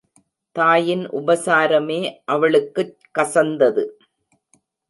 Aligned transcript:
தாயின் 0.55 1.03
உபசாரமே 1.09 1.99
அவளுக்குக் 2.25 2.97
கசந்தது. 3.19 3.85